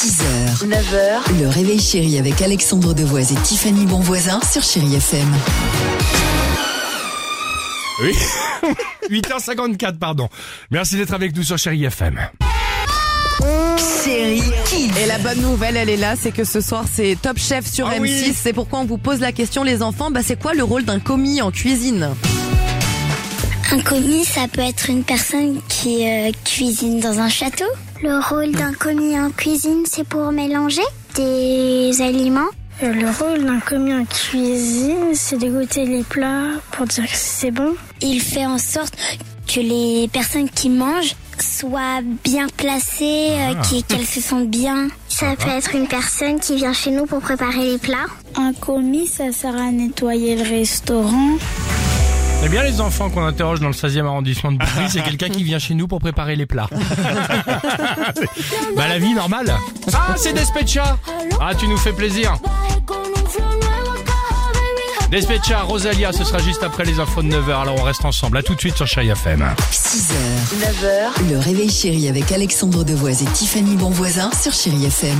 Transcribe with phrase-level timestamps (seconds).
[0.00, 5.28] 6h, 9h, le réveil chéri avec Alexandre Devoise et Tiffany Bonvoisin sur Chérie FM.
[8.02, 8.14] Oui.
[9.10, 10.30] 8h54, pardon.
[10.70, 12.18] Merci d'être avec nous sur Chéri FM.
[14.04, 14.90] Chérie Kids.
[15.02, 17.86] Et la bonne nouvelle, elle est là, c'est que ce soir c'est Top Chef sur
[17.88, 18.00] Ah M6.
[18.00, 18.34] oui.
[18.34, 20.10] C'est pourquoi on vous pose la question, les enfants.
[20.10, 22.08] Bah, c'est quoi le rôle d'un commis en cuisine?
[23.72, 27.64] Un commis, ça peut être une personne qui euh, cuisine dans un château.
[28.02, 30.82] Le rôle d'un commis en cuisine, c'est pour mélanger
[31.14, 32.48] des aliments.
[32.82, 37.10] Euh, Le rôle d'un commis en cuisine, c'est de goûter les plats pour dire que
[37.14, 37.74] c'est bon.
[38.00, 38.94] Il fait en sorte
[39.46, 44.88] que les personnes qui mangent soient bien placées, euh, qui- qu'elles se sentent bien.
[45.08, 48.06] Ça peut être une personne qui vient chez nous pour préparer les plats.
[48.36, 51.36] Un commis, ça sert à nettoyer le restaurant.
[52.42, 55.44] C'est bien les enfants qu'on interroge dans le 16e arrondissement de Paris, c'est quelqu'un qui
[55.44, 56.68] vient chez nous pour préparer les plats.
[58.76, 59.52] bah la vie normale.
[59.92, 60.96] Ah, c'est Despecha.
[61.40, 62.34] Ah, tu nous fais plaisir.
[65.10, 67.62] Despecha, Rosalia, ce sera juste après les infos de 9h.
[67.62, 68.38] Alors on reste ensemble.
[68.38, 69.44] À tout de suite sur Chéri FM.
[69.70, 70.14] 6h,
[70.60, 75.18] 9h, le réveil chéri avec Alexandre Devoise et Tiffany Bonvoisin sur Chérie FM.